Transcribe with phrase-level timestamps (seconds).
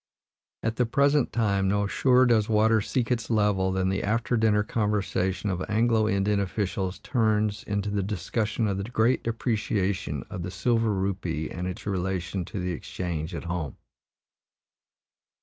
[0.63, 4.63] At the present time, no surer does water seek its level than the after dinner
[4.63, 10.49] conversation of Anglo Indian officials turns into the discussion of the great depreciation of the
[10.49, 13.77] silver rupee and its relation to the exchange at home.